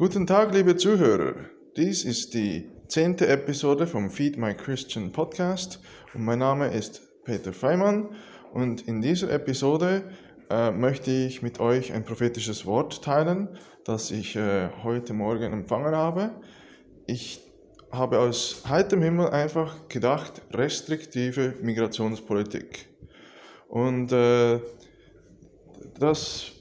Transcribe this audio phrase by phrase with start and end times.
[0.00, 1.34] Guten Tag, liebe Zuhörer.
[1.76, 5.78] Dies ist die zehnte Episode vom Feed My Christian Podcast
[6.14, 8.08] und mein Name ist Peter Feimann
[8.54, 10.04] und in dieser Episode
[10.48, 15.94] äh, möchte ich mit euch ein prophetisches Wort teilen, das ich äh, heute Morgen empfangen
[15.94, 16.30] habe.
[17.06, 17.42] Ich
[17.92, 22.88] habe aus heiterem Himmel einfach gedacht, restriktive Migrationspolitik.
[23.68, 24.60] Und äh,
[25.98, 26.52] das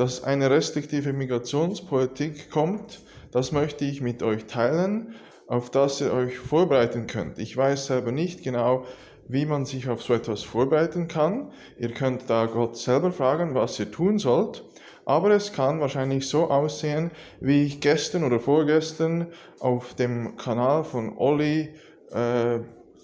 [0.00, 3.00] dass eine restriktive Migrationspolitik kommt,
[3.32, 5.14] das möchte ich mit euch teilen,
[5.46, 7.38] auf das ihr euch vorbereiten könnt.
[7.38, 8.86] Ich weiß selber nicht genau,
[9.28, 11.52] wie man sich auf so etwas vorbereiten kann.
[11.78, 14.64] Ihr könnt da Gott selber fragen, was ihr tun sollt.
[15.04, 17.10] Aber es kann wahrscheinlich so aussehen,
[17.40, 19.26] wie ich gestern oder vorgestern
[19.58, 21.74] auf dem Kanal von Olli,
[22.10, 22.60] äh,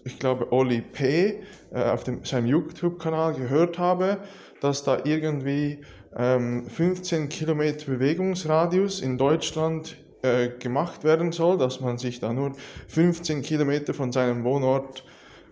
[0.07, 1.43] ich glaube Olli P.,
[1.73, 4.19] äh, auf dem, seinem YouTube-Kanal gehört habe,
[4.61, 5.81] dass da irgendwie
[6.15, 12.53] 15 ähm, Kilometer Bewegungsradius in Deutschland äh, gemacht werden soll, dass man sich da nur
[12.89, 15.05] 15 Kilometer von seinem Wohnort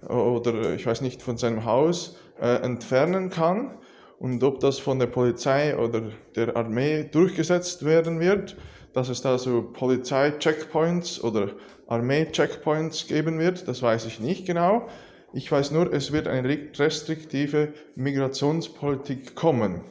[0.09, 3.77] äh, oder ich weiß nicht von seinem Haus äh, entfernen kann.
[4.19, 6.03] Und ob das von der Polizei oder
[6.34, 8.57] der Armee durchgesetzt werden wird,
[8.95, 11.50] dass es da so Polizei-Checkpoints oder
[11.89, 14.89] Armee-Checkpoints geben wird, das weiß ich nicht genau.
[15.33, 19.83] Ich weiß nur, es wird eine restriktive Migrationspolitik kommen.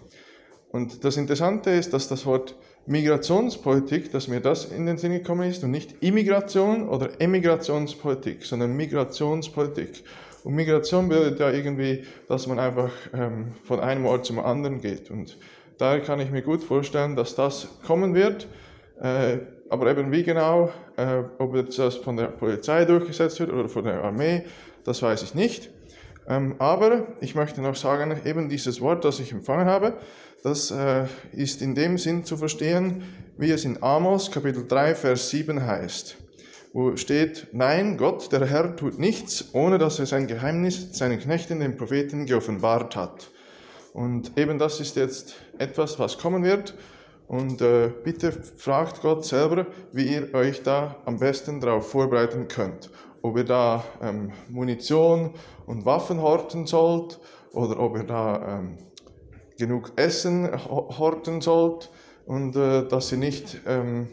[0.71, 5.49] Und das Interessante ist, dass das Wort Migrationspolitik, dass mir das in den Sinn gekommen
[5.49, 10.03] ist und nicht Immigration oder Emigrationspolitik, sondern Migrationspolitik.
[10.43, 15.11] Und Migration bedeutet ja irgendwie, dass man einfach ähm, von einem Ort zum anderen geht.
[15.11, 15.37] Und
[15.77, 18.47] daher kann ich mir gut vorstellen, dass das kommen wird.
[19.03, 23.83] Äh, aber eben wie genau, äh, ob das von der Polizei durchgesetzt wird oder von
[23.83, 24.43] der Armee,
[24.85, 25.69] das weiß ich nicht.
[26.27, 29.97] Ähm, aber ich möchte noch sagen, eben dieses Wort, das ich empfangen habe,
[30.41, 33.03] das äh, ist in dem Sinn zu verstehen,
[33.37, 36.15] wie es in Amos Kapitel 3, Vers 7 heißt,
[36.71, 41.59] wo steht, nein, Gott, der Herr, tut nichts, ohne dass er sein Geheimnis seinen Knechten,
[41.59, 43.29] den Propheten, geoffenbart hat.
[43.91, 46.73] Und eben das ist jetzt etwas, was kommen wird.
[47.33, 52.91] Und äh, bitte fragt Gott selber, wie ihr euch da am besten darauf vorbereiten könnt
[53.23, 55.33] ob ihr da ähm, Munition
[55.65, 57.19] und Waffen horten sollt
[57.53, 58.77] oder ob ihr da ähm,
[59.57, 61.89] genug Essen horten sollt
[62.25, 64.07] und äh, dass ihr nicht ähm,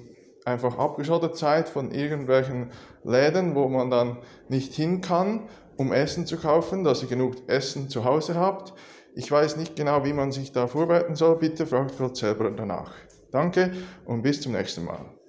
[0.44, 2.70] einfach abgeschottet seid von irgendwelchen
[3.02, 7.88] Läden, wo man dann nicht hin kann, um Essen zu kaufen, dass ihr genug Essen
[7.88, 8.74] zu Hause habt.
[9.14, 11.36] Ich weiß nicht genau, wie man sich da vorbereiten soll.
[11.36, 12.92] Bitte fragt Gott selber danach.
[13.32, 13.72] Danke
[14.04, 15.19] und bis zum nächsten Mal.